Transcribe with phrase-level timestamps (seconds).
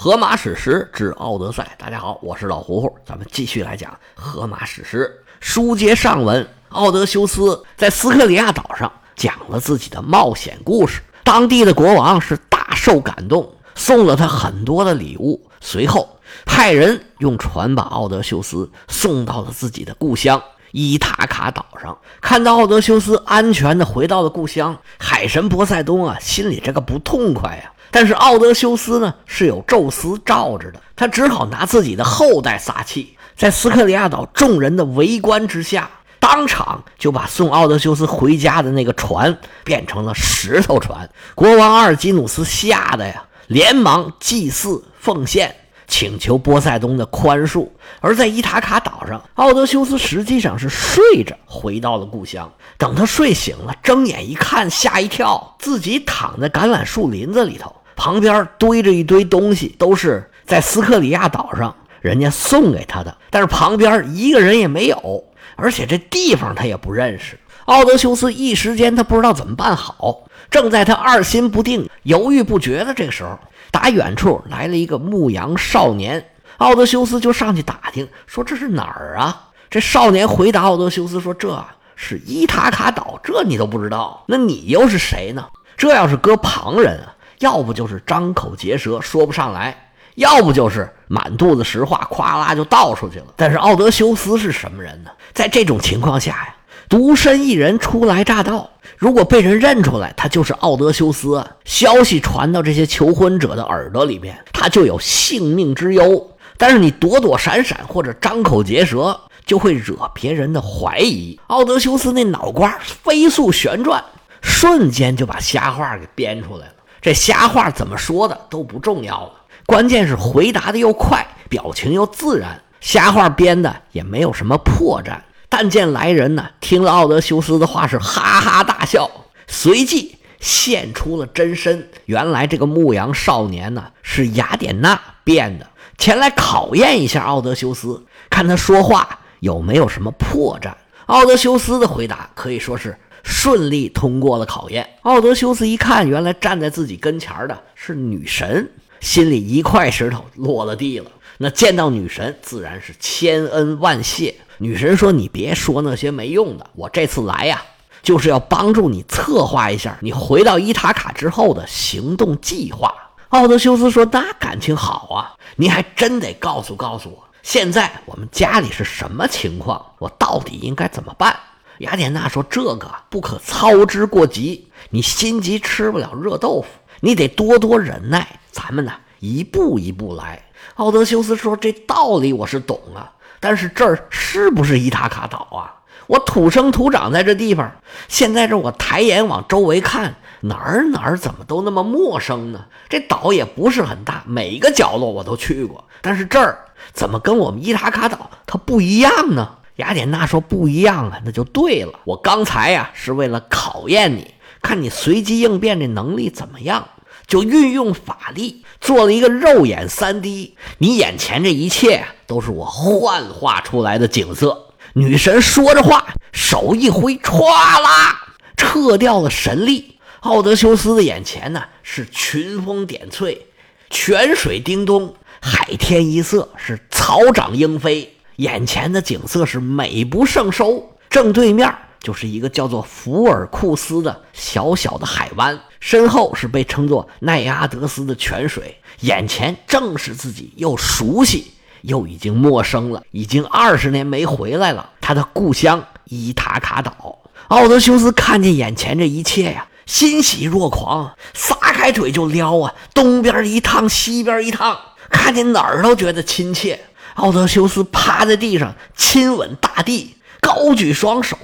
[0.00, 1.74] 荷马史诗之奥德赛。
[1.76, 5.12] 大家好，我是老胡胡，咱们继续来讲荷马史诗。
[5.40, 15.50] 书接上文，奥德修斯在斯克里亚岛上讲了自己的冒险故事，当地的国王是大受感动，送了他很多的礼物。
[15.60, 16.08] 随后
[16.46, 20.40] 派人用船把奥德修斯送到了自己的故乡
[20.70, 21.98] 伊塔卡岛上。
[22.20, 27.72] 看到奥德修斯安全的回到了故乡，海神波塞冬啊，心里这个不痛快呀。
[27.90, 41.08] 但是奥德修斯呢是有宙斯罩着的，他只好拿自己的后代撒气，在斯克里亚岛众人的围观之下，当场就把送奥德修斯回家的那个船变成了石头船。
[41.34, 45.54] 国王阿尔基努斯吓得呀，连忙祭祀奉献，
[45.88, 47.66] 请求波塞冬的宽恕。
[48.00, 52.52] 而在伊塔卡岛上，奥德修斯实际上是睡着回到了故乡。
[52.76, 57.74] 等他睡醒了，睁眼一看，吓一跳，自己躺在橄榄树林子里头。
[57.96, 65.24] 旁边堆着一堆东西，都是在斯克里亚岛上人家送给他的，但是旁边一个人也没有，
[65.56, 67.36] 而且这地方他也不认识。
[67.64, 73.38] 奥德修斯一时间他不知道怎么办好，正在他二心不定、犹豫不决的这个时候，
[73.70, 79.48] 打远处来了一个牧羊少年，奥德修斯就上去打听，说这是哪儿啊？
[79.70, 81.62] 这少年回答奥德修斯说：“这
[81.94, 84.24] 是伊塔卡岛，这你都不知道？
[84.26, 85.46] 那你又是谁呢？
[85.76, 93.26] 这要是搁旁人啊。”要不就是张口结舌说不上来，要不就是满肚子实话，咵啦就倒出去了。
[93.36, 95.10] 但是奥德修斯是什么人呢？
[95.32, 96.56] 在这种情况下呀，
[96.88, 106.30] 独身一人初来乍到，如果被人认出来他就是奥德修斯，消息传到这些求婚者的耳朵里边，他就有性命之忧。
[106.56, 111.38] 但是你躲躲闪闪或者张口结舌，就会惹别人的怀疑。
[111.48, 114.02] 奥德修斯那脑瓜飞速旋转，
[114.40, 116.72] 瞬间就把瞎话给编出来了。
[117.02, 119.32] 这瞎话怎么说的都不重要了，
[119.66, 125.16] 关键是回答的又快，表情又自然，瞎话编的也没有什么破绽。
[125.60, 129.10] 但见来人呢，听了奥德修斯的话是哈哈大笑，
[129.48, 131.88] 随即现出了真身。
[132.04, 135.66] 原来这个牧羊少年呢是雅典娜变的，
[135.98, 140.72] 前来考验一下奥德修斯，看他说话有没有什么破绽。
[141.06, 142.96] 奥德修斯的回答可以说是。
[143.24, 144.88] 顺利通过了考验。
[145.02, 148.70] 奥德修斯一看，原来站在自己跟前的是女神，
[149.00, 151.10] 心里一块石头落了地了。
[151.38, 154.36] 那见到女神，自然是千恩万谢。
[154.58, 157.62] 女神说：“你别说那些没用的，我这次来呀，
[158.02, 162.92] 就是要帮助你策划一下你回到伊塔卡之后的行动计划。”
[163.30, 171.36] 奥德修斯说：“那感情好啊，你还真得告诉告诉我，现在我们家里是什么情况，我到底应该怎么办？”
[171.78, 176.68] 雅典娜说：“这个不可操之过急，你心急吃不了热豆腐，
[177.00, 178.26] 你得多多忍耐。
[178.50, 180.42] 咱们呢，一步一步来。”
[180.74, 185.74] 奥德修斯说：“这道理我是懂啊，但是这儿是不是伊塔卡岛啊？
[186.06, 187.70] 我土生土长在这地方，
[188.08, 192.64] 现在这我抬眼往周围看，哪儿哪儿怎么都那么陌生呢？
[192.88, 196.58] 这岛也不是很大，每个角落我都去过，但是这儿
[196.92, 202.00] 怎么跟我们伊塔卡岛它不一样呢？”雅典娜说：“不一样啊，那就对了。
[202.04, 206.88] 我刚才呀是为了考验你，看你随机应变的能力怎么样，
[207.28, 210.56] 就运用法力做了一个肉眼三 D。
[210.78, 217.42] 你眼前这一切都是我幻化出来的景色。”女神说着话，手一挥，歘
[217.80, 219.98] 啦，撤掉了神力。
[220.20, 223.46] 奥德修斯的眼前呢是群峰点翠，
[223.90, 228.16] 泉水叮咚，海天一色，是草长莺飞。
[228.36, 247.18] 眼前的景色是美不胜收，正对面就是一个叫做福尔库斯的小小的海湾，身后是被称作奈阿德斯的泉水，眼前正是自己又熟悉又已经陌生了，已经二十年没回来了，他的故乡伊塔卡岛。
[247.48, 254.78] 奥德修斯看见眼前这一切呀，欣喜若狂，撒开腿就撩啊，东边一趟，西边一趟，
[255.08, 256.78] 看见哪儿都觉得亲切。
[257.14, 261.36] 奥德修斯趴在地上亲吻大地，高举双手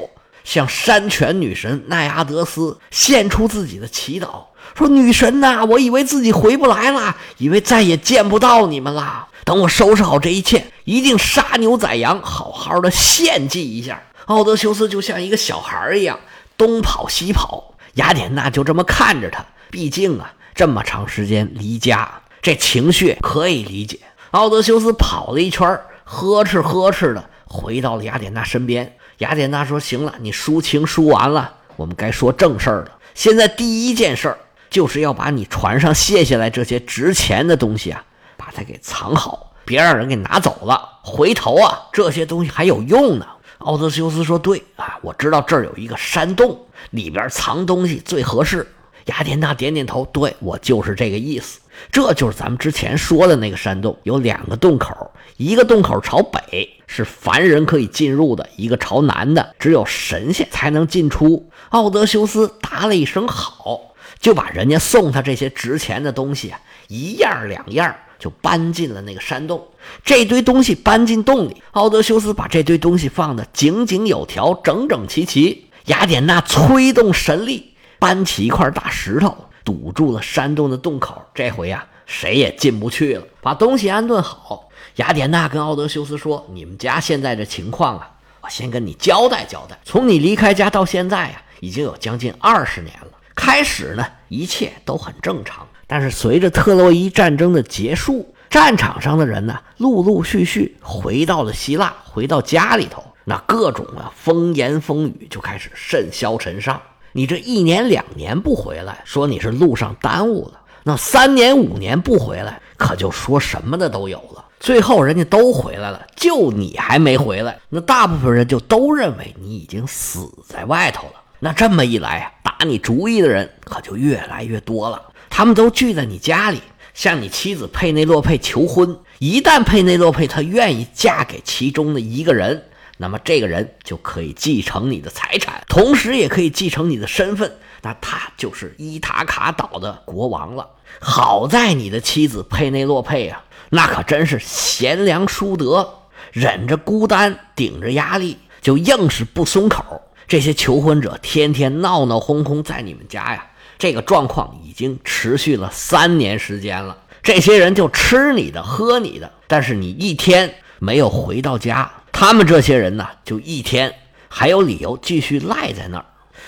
[0.44, 4.44] 向山泉女神奈阿德斯献出自己的祈祷，
[4.76, 9.29] 说：“女神呐，我以为自己回不来了，以为再也见不到你们了。
[9.44, 16.19] 等我收拾好这一切，一定杀牛宰羊，好好的献祭一下。”奥德修斯就像一个小孩一样
[16.56, 19.44] 东跑西跑，雅典娜就这么看着他。
[19.70, 23.99] 毕竟啊，这么长时间离家，这情绪可以理解。
[24.31, 28.96] 奥德修斯跑了一圈，呵斥呵斥的回到了雅典娜身边。
[29.25, 32.93] 雅典娜说：“行了，你抒情抒完了，我们该说正事儿了。
[33.15, 34.38] 现在第一件事儿
[34.69, 38.05] 就是要把你船上卸下来这些值钱的东西啊，
[38.37, 41.00] 把它给藏好，别让人给拿走了。
[41.03, 43.26] 回头啊，这些东西还有用呢。
[43.61, 46.61] 奥德修斯说：“对啊，我知道这儿有一个山洞，
[46.91, 48.70] 里边藏东西最合适。”
[49.06, 51.61] 雅典娜点点头：“对我就是这个意思。
[51.91, 69.67] 这就是咱们之前说的那个山洞，有两个洞口，一个洞口朝北，是凡人可以进入的；一个朝南的，只有神仙才能进出。”奥德修斯答了一声“好”，就把人家送他这些值钱的东西啊，一样两样就搬进了那个山洞。
[70.05, 75.67] 这堆东西搬进洞里，奥德修斯把这堆东西放得井井有条、整整齐齐。
[75.87, 81.21] 雅典娜催动神力，搬起一块大石头，堵住了山洞的洞口。
[81.35, 83.25] 这回呀，谁也进不去了。
[83.41, 88.11] 把东西安顿好，雅典娜跟奥德修斯说：“你们家现在这情况啊，
[88.41, 89.79] 我先跟你交代交代。
[89.85, 93.09] 从你离开家到现在呀，已经有将近二十年了。
[93.35, 106.81] 开始呢，一切都很正常，但是随着特洛伊战争的结束。”战场上的人呢，陆陆续续回到了希腊，回到家里头，那各种啊风言风语就开始甚嚣尘上。
[107.11, 114.45] 你这一年两年不回来，说你是路上耽误了；那三年五年不回来，可就说什么的都有了。
[114.61, 121.15] 最后人家都回来了，就你还没回来，那大部分人就都认为你已经死在外头了。
[121.41, 126.61] 那这么一来啊，打你主意的人可就越来越多了，他们都聚在你家里。
[126.95, 137.52] 向你妻子佩内洛佩求婚，一旦佩内洛佩她愿意嫁给其中的一个人，那么这个人就可以继承你的财产，同时也可以继承你的身份，
[137.82, 140.70] 那他就是伊塔卡岛的国王了。
[141.00, 146.02] 好在你的妻子佩内洛佩啊，那可真是贤良淑德，
[146.32, 150.02] 忍着孤单，顶着压力，就硬是不松口。
[150.29, 153.46] 这些求婚者天天闹闹哄哄在你们家呀。
[153.76, 163.93] 这个状况已经持续了三年时间了，这些人就吃你的喝你的，但是你一天没有回到家，他们这些人呢就一天
[164.29, 166.05] 还有理由继续赖在那儿。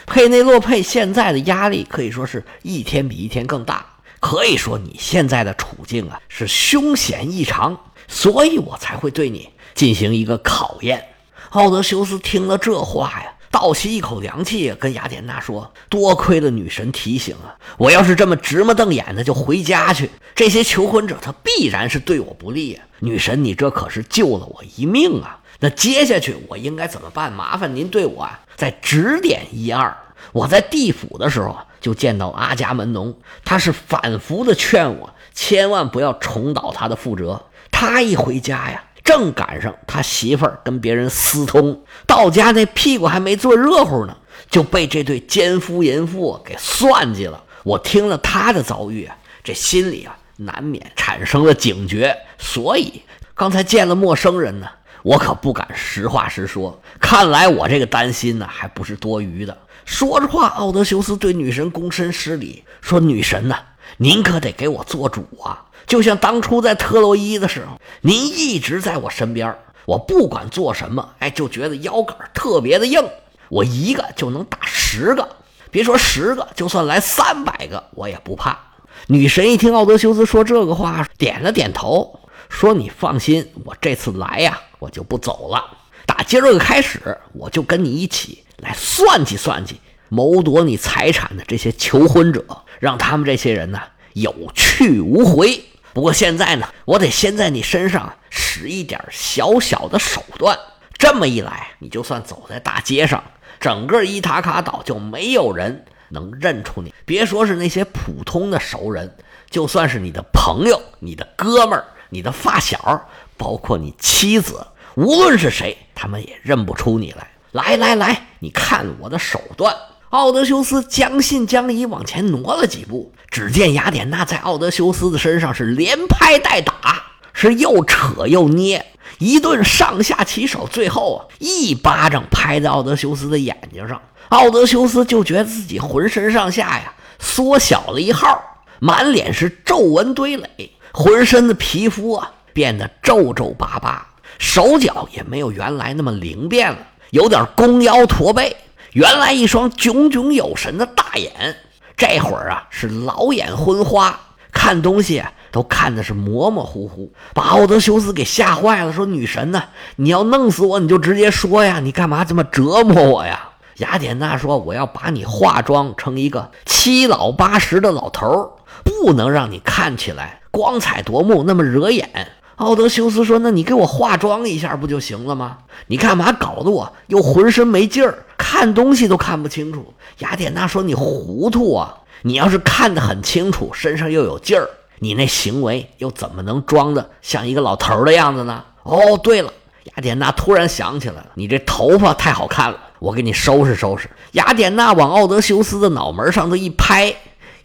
[0.07, 3.85] 佩内洛佩现在的压力可以说是一天比一天更大，
[4.21, 7.77] 可以说你现在的处境啊是凶险异常，
[8.07, 11.05] 所以我才会对你进行一个考验。
[11.51, 13.33] 奥德修斯听了这话呀。
[13.49, 17.57] 倒吸一口凉气，跟雅典娜说：“多亏了女神提醒啊！
[17.79, 22.85] 我要是这么直目瞪眼的就回家去，这些求婚者他必然是对我不利啊！
[22.99, 25.41] 女神，你这可是救了我一命啊！
[25.61, 27.33] 那接下去我应该怎么办？
[27.33, 29.97] 麻烦您对我啊再指点一二。
[30.33, 37.47] 我在地府的时候就见到阿伽门农，他是反复的劝我千万不要重蹈他的覆辙。
[37.71, 44.17] 他一回家呀。”正赶上他媳妇儿跟别人私通，到家那屁股还没坐热乎呢，
[44.51, 47.41] 就被这对奸夫淫妇给算计了。
[47.63, 53.01] 我听了他的遭遇啊，这心里啊难免产生了警觉，所以
[53.37, 54.67] 刚才见了陌生人呢，
[55.07, 56.83] 我可不敢实话实说。
[56.99, 59.57] 看来我这个担心呢还不是多余的。
[59.85, 63.57] 说着话，奥德修斯对女神躬身施礼，说：“女神呐，
[63.99, 73.01] 您可得给我做主啊！”就像当初在特洛伊的时候，您一直在我身边，我不管做什么，哎，就觉得腰杆特别的硬，
[73.49, 75.29] 我一个就能打十个，
[75.71, 78.59] 别说十个，就算来三百个，我也不怕。
[79.07, 82.19] 女神一听奥德修斯说这个话，点了点头，
[82.49, 85.65] 说：“你放心，我这次来呀，我就不走了。
[86.07, 92.45] 打今儿个开始，我就跟你一起来算计算计谋夺你财产的这些求婚者，
[92.79, 93.81] 让他们这些人呢
[94.13, 100.59] 有去无回。”不过现在呢，我得先在你身上使一点小小的手段。
[100.99, 103.25] 这么一来，你就算走在大街上，
[103.59, 106.95] 整个伊塔卡岛就没有人能认出你。
[107.05, 109.17] 别说是那些普通的熟人，
[109.49, 117.29] 就算是你的朋友、你的哥们儿、你的发小，包括你妻子，无论是谁，他们也认不出你来。
[117.53, 119.75] 来来来，你看我的手段。
[120.11, 127.03] 奥德修斯将信将疑往前挪了几步，只见雅典娜在奥德修斯的身上是连拍带打，
[127.33, 128.87] 是又扯又捏，
[129.19, 138.41] 一顿上下其手，最后啊一巴掌拍在奥德修斯的眼睛上，奥德修斯就觉得自己浑身上下呀缩小了一号，
[138.79, 144.07] 满脸是皱纹堆垒，浑身的皮肤啊变得皱皱巴巴，
[144.39, 146.79] 手脚也没有原来那么灵便了，
[147.11, 148.57] 有点弓腰驼背。
[148.93, 151.55] 原来一双炯炯有神的大眼，
[151.99, 154.19] 这会儿啊是老眼昏花，
[154.51, 158.91] 看东西都看的是模模糊糊，把奥德修斯给吓坏了。
[158.91, 159.65] 说：“女神呢？
[159.97, 161.81] 你要弄死我，你就直接说呀！
[161.81, 168.51] 你干嘛这么折磨我呀？”雅典娜说：“我要把你化妆成一个七老八十的老头儿，
[168.83, 172.09] 不能让你看起来光彩夺目，那么惹眼。
[172.57, 175.59] 奥德修斯说：“那你给我化妆一下不就行了吗？
[175.89, 181.99] 你干嘛搞得我又浑身没劲儿，看东西都看不清楚？”雅典娜说：“你糊涂啊！
[182.23, 184.67] 你要是看得很清楚，身上又有劲儿，
[185.01, 189.53] 你那行为又怎么能装的像一个老头的样子呢？”哦，对了，
[189.85, 194.09] 雅典娜突然想起来了，你这头发太好看了，我给你收拾收拾。
[194.33, 197.15] 雅典娜往奥德修斯的脑门上头一拍，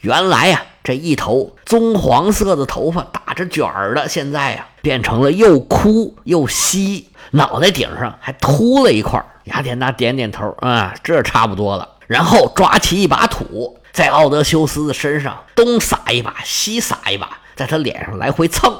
[0.01, 0.61] 原来呀。
[0.83, 9.23] 这一头棕黄色的头发打着卷儿的，现在呀变成了又枯又稀，脑袋顶上还秃了一块。
[9.45, 11.87] 雅典娜点点头，啊，这差不多了。
[12.07, 18.75] 然后抓起一把土，在奥德修斯的身上东撒一把，西撒一把，在他脸上来回蹭。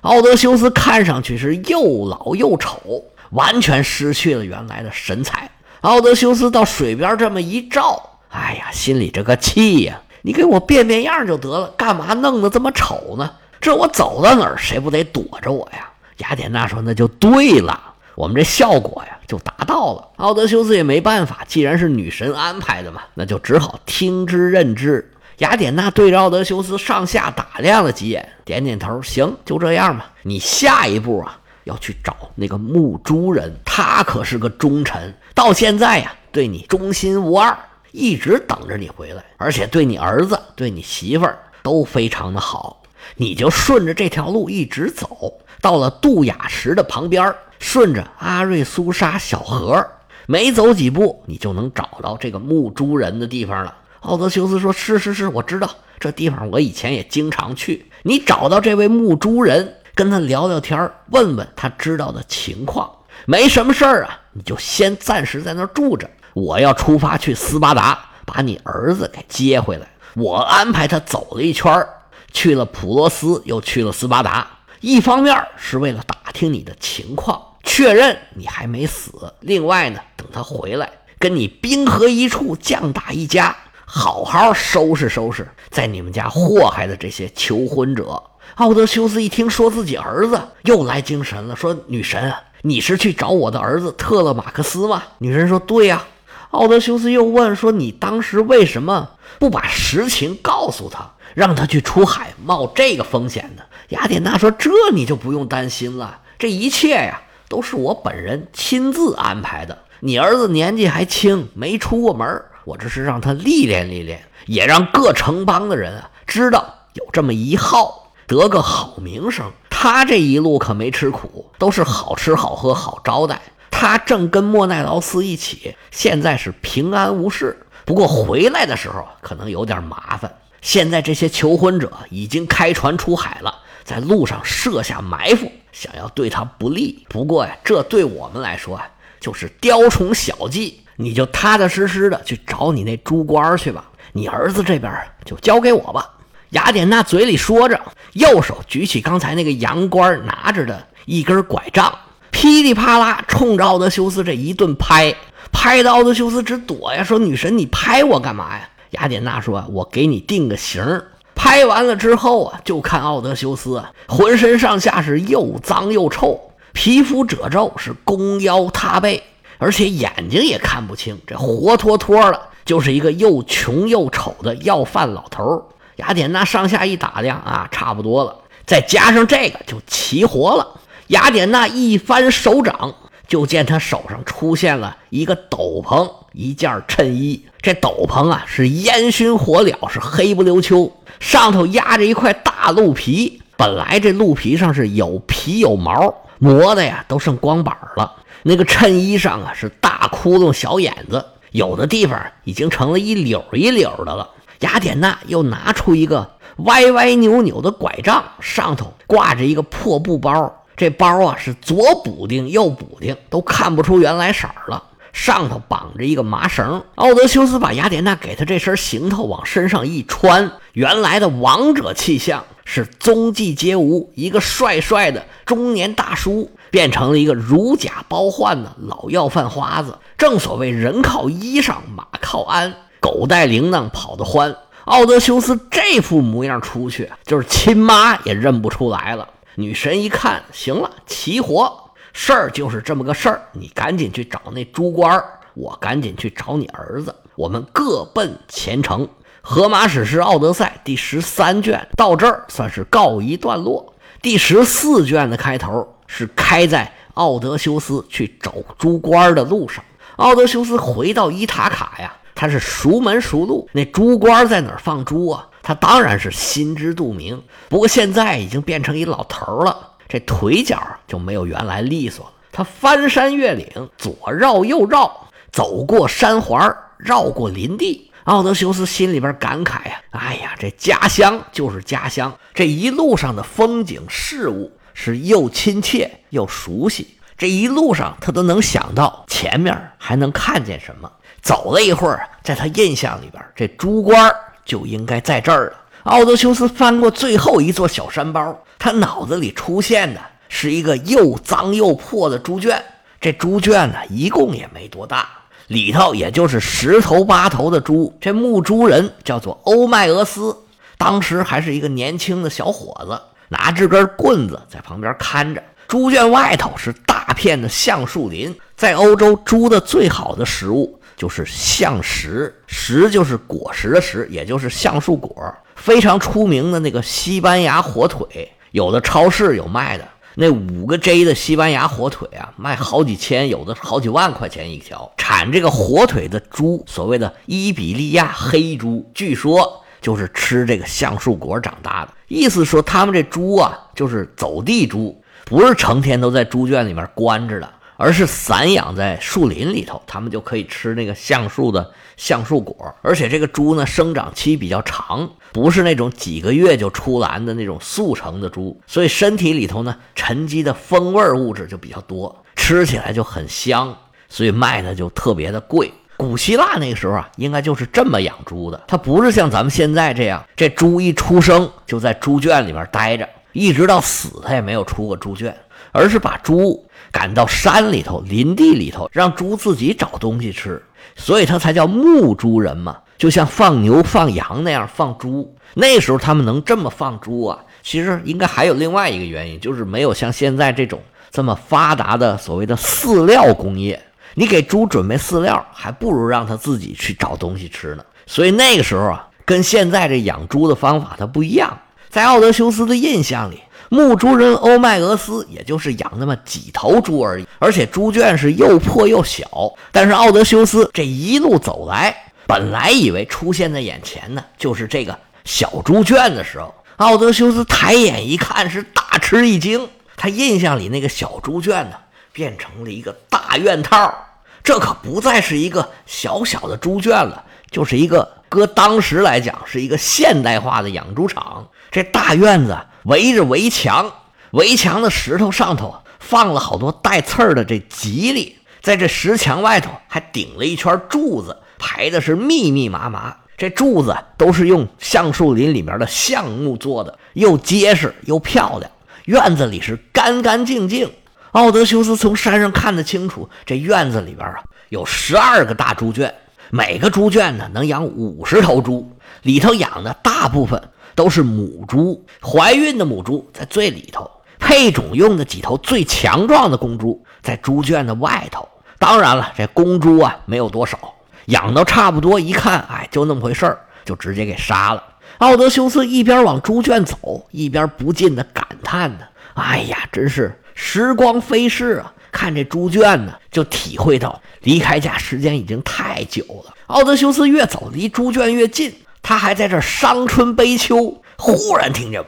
[0.00, 5.50] 奥德修斯看上去是又老又丑，完全失去了原来的神采。
[5.82, 10.00] 奥德修斯到水边这么一照，哎呀，心里这个气呀！
[10.22, 13.30] 你给我变变样就得了，干嘛弄得这么丑呢？
[13.60, 15.90] 这我走到哪儿，谁不得躲着我呀？
[16.18, 17.78] 雅典娜说：“那就对了，
[18.14, 25.10] 我们这效果呀就达到了。”奥德修斯也没办法，既然是女神安排的嘛，那就只好听之任之。
[25.38, 30.12] 雅典娜对着奥德修斯上下打量了几眼，点点头：“行，就这样吧。
[30.22, 37.56] 你下一步啊，要去找那个牧猪人，他可是个忠臣，到现在呀，对你忠心无二。”
[37.92, 42.82] 一直等着你回来，而且对你儿子、对你媳妇儿都非常的好。
[43.16, 49.84] 你就顺着这条路一直走，到了杜雅石的旁边，顺着阿瑞苏沙小河，
[50.26, 53.74] 没走几步，你就能找到这个牧猪人的地方了。
[54.00, 55.68] 奥德修斯说：“是是是，我知道
[55.98, 57.86] 这地方，我以前也经常去。
[58.02, 62.90] 你找到这位牧猪人，跟他聊聊天，问问他知道的情况。
[63.26, 69.86] 没什么事儿啊，你就先暂时在那儿住着。”我要出发去斯巴达，把你儿子给接回来。
[70.14, 71.86] 我安排他走了一圈
[72.32, 74.46] 去了普罗斯，又去了斯巴达。
[74.80, 79.10] 一方面是为了打听你的情况，确认你还没死；
[79.40, 88.22] 另外呢，等他回来，跟你兵合一处，将打一家，好好收拾收拾在你们家祸害的这些求婚者。
[88.56, 92.32] 奥德修斯一听说自己儿子，又来精神了，说：“女神，
[92.62, 96.02] 你是去找我的儿子特勒马克斯吗？”女神说：“对呀。”
[96.50, 109.78] 奥德修斯又问说：“你当时为什么不把实情告诉他，让他去出海冒这个风险呢？”雅典娜说：“这你就不用担心了，这一切呀都是我本人亲自安排的。
[110.00, 119.50] 你儿子年纪还轻，没出过门，我这是让他历练历练，也让各城邦的人啊知道有这么一号，得个好名声。
[119.68, 123.40] 他这一路可没吃苦，都是好吃好喝好招待。”
[123.80, 127.56] 他正跟莫奈劳斯一起，现在是平安无事。
[127.86, 130.30] 不过回来的时候可能有点麻烦。
[130.60, 137.06] 现在这些求婚者已经开船出海了，在路上设下埋伏，想要对他不利。
[137.08, 138.86] 不过呀，这对我们来说啊，
[139.18, 140.82] 就是雕虫小技。
[140.96, 144.92] 你就踏踏实实的去找你那猪官去吧，你儿子这边
[145.24, 146.06] 就交给我吧。
[146.50, 147.80] 雅典娜嘴里说着，
[148.12, 151.98] 右手举起刚才那个洋官拿着的一根拐杖。
[152.30, 155.14] 噼里啪啦，冲着奥德修斯这一顿拍，
[155.52, 157.02] 拍的奥德修斯直躲呀！
[157.02, 161.02] 说：“女神，你拍我干嘛呀？”雅典娜说：“我给你定个型。”
[161.34, 166.38] 拍完了之后啊，就看奥德修斯啊，浑身上下是又脏又臭，
[166.72, 169.22] 皮肤褶皱，是弓腰塌背，
[169.58, 175.66] 而且眼睛也看不清，这活脱脱的就是一个又穷又丑的要饭老头。
[175.96, 180.80] 雅典娜上下一打量啊，差不多了，再加上这个，就齐活了。
[181.10, 182.94] 雅典娜一翻手掌，
[183.26, 187.44] 就见他手上出现了一个斗篷、一件衬衣。
[187.60, 193.42] 这斗篷啊是烟熏火燎，是黑不溜秋，上头压着一块大鹿皮。
[193.56, 198.12] 本来这鹿皮上是有皮有毛，磨的呀都剩光板了。
[198.44, 204.30] 那个衬衣上啊是大窟窿、小眼子，有的地方已经成了一绺一绺的了。
[204.60, 210.56] 雅典娜又拿出一个歪歪扭扭的拐杖，上头挂着一个破布包。
[210.76, 214.84] 这包啊是左补丁右补丁，都看不出原来色儿了。
[215.12, 216.84] 上头绑着一个麻绳。
[216.94, 229.98] 奥德修斯把雅典娜给他这身行头往身上一穿，原来的王者气象是踪迹皆无，一个帅帅的中年大叔变成了一个如假包换的老要饭花子。
[230.16, 234.56] 正所谓人靠衣裳，马靠鞍，狗带铃铛跑得欢。
[234.84, 239.28] 奥德修斯这副模样出去，就是亲妈也认不出来了。
[239.60, 243.42] 女神一看，行了，齐活，事儿就是这么个事儿。
[243.52, 249.06] 你赶紧去找那猪官儿，我赶紧去找你儿子，我们各奔前程。
[249.42, 253.94] 荷马史诗《奥德赛》第十三卷到这儿算是告一段落。
[254.22, 259.84] 第十四卷的开头是开在奥德修斯去找猪倌的路上。
[260.16, 265.46] 奥德修斯回到伊塔卡呀，他是熟门熟路，那猪倌在哪儿放猪啊？
[265.70, 267.40] 他当然是心知肚明。
[267.68, 272.32] 不过现在已经变成一老头了，这腿脚就没有原来利索了。
[272.50, 278.10] 他翻山越岭，左绕右绕，走过山环，绕过林地。
[278.24, 287.16] 奥德修斯心里边感慨呀：“哎呀，这家乡就是家乡，这一路上的风景事物是又亲切又熟悉。
[287.38, 291.08] 这一路上他都能想到前面还能看见什么。
[291.40, 294.34] 走了一会儿，在他印象里边，这猪倌
[294.70, 295.72] 就应该在这儿了。”
[296.04, 302.80] 奥德修斯翻过最后一座小山包，他脑子里出现的是一个又脏又破的猪圈。
[303.20, 305.28] 这猪圈呢，一共也没多大。
[305.66, 310.56] 里头也就是十头八头的猪，这牧猪人叫做欧迈俄斯，
[310.96, 315.62] 当时还是一个年轻的小伙子，拿着根棍子在旁边看着。
[315.86, 325.54] 猪圈外头是大片的橡树林，在欧洲，猪的最好的食物就是橡实，实就是果实的实，也就是橡树果。
[325.76, 330.08] 非常出名的那个西班牙火腿，有的超市有卖的。
[330.34, 335.12] 那五个 J 的西班牙火腿啊，卖好几千，有的好几万块钱一条。
[335.18, 342.12] 产这个火腿的猪，所谓的伊比利亚黑猪，据说就是吃这个橡树果长大的。
[342.28, 347.70] 意思说，他们这猪啊，就是走地猪，不是成天都在猪圈里面关着的。
[348.00, 352.94] 而是散养在树林里头，它们就可以吃那个橡树的橡树果。
[353.02, 363.94] 而且这个猪呢，生长期比较长，不是那种几个月就出栏的那种速成的猪，所以身体里头呢沉积的风味物质就比较多，吃起来就很香，
[364.30, 365.92] 所以卖的就特别的贵。
[366.16, 375.56] 古希腊那个时候啊，应该就是这么养猪的，它不是像咱们现在这样，这猪一出生就在猪圈里面待着，一直到死他也没有出过猪圈，
[375.92, 376.86] 而是把猪。
[377.12, 380.80] 赶到山里头、林地里头，让猪自己找东西吃，
[381.16, 382.98] 所以他才叫牧猪人嘛。
[383.18, 385.52] 就像放牛、放羊那样放猪。
[385.74, 391.00] 那时候他们能这么放猪啊，其实应该还有另外一个原因，就是没有像现在这种
[391.32, 394.00] 这么发达的所谓的饲料工业。
[394.34, 398.04] 你给猪准备饲料，还不如让它自己去找东西吃呢。
[398.24, 401.76] 所以那个时候啊，跟现在这养猪的方法它不一样。
[402.10, 403.60] 在奥德修斯的印象里。
[403.92, 409.74] 牧猪人欧迈俄斯也就是养那么几头猪而已，而且猪圈是又破又小。
[409.90, 419.88] 但是奥德修斯这一路走来，本来以为出现在眼前的就是这个小猪圈的时候，奥德修斯抬眼一看，是大吃一惊。
[420.16, 421.96] 他印象里那个小猪圈呢，
[422.32, 424.14] 变成了一个大院套，
[424.62, 431.66] 这可不再是一个小小的猪圈了，就是一个搁当时来讲是一个现代化的养猪场。
[431.90, 432.78] 这大院子。
[433.04, 434.12] 围着围墙，
[434.50, 443.34] 围墙的石头上头放了好多带刺儿的这吉利，在这石墙外头还顶了一圈柱子，排的是密密麻麻。
[443.56, 448.90] 这柱子都是用橡树林里面的橡木做的，又结实又漂亮。
[449.24, 451.10] 院子里是干干净净。
[451.52, 454.56] 奥德修斯从山上看得清楚，这院子里边啊
[454.90, 456.34] 有十二个大猪圈，
[456.68, 460.90] 每个猪圈呢能养五十头猪，里头养的大部分。
[461.14, 468.68] 都是母猪，怀孕的母猪在最里头，配种用的几头最强壮的公猪在猪圈的外头。
[468.98, 470.98] 当然了，这公猪啊没有多少，
[471.46, 475.02] 养到差不多，一看，哎，就那么回事儿，就直接给杀了。
[475.38, 479.20] 奥德修斯一边往猪圈走，一边不禁的感叹呢
[479.54, 482.12] ：“哎呀，真是时光飞逝啊！
[482.30, 488.92] 看这猪圈呢，就体会到离开家时间已经太久了。”奥德修斯越走离猪圈越近。
[489.22, 492.24] 他还在这伤春悲秋，忽然听见，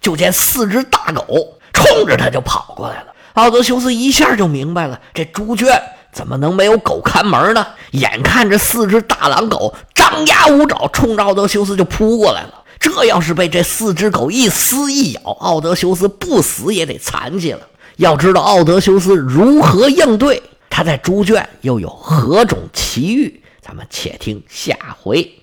[0.00, 3.06] 就见四只大狗冲着他就跑过来了。
[3.34, 5.68] 奥德修斯一下就明白了，这猪圈
[6.12, 7.66] 怎么能没有狗看门呢？
[7.92, 12.54] 眼看着四只大狼狗张牙舞爪，冲着奥德修斯就扑过来了。
[12.78, 17.60] 这要是被这四只狗一撕一咬，奥德修斯不死也得残疾了。
[17.96, 23.41] 要知道奥德修斯如何应对，他在猪圈又有何种奇遇？
[23.62, 25.38] 咱们且听下回。